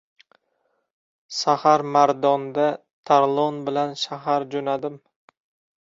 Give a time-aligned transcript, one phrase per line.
[1.39, 2.65] Sahar-mardonda
[3.11, 4.99] Tarlon bilan shahar jo‘nadim.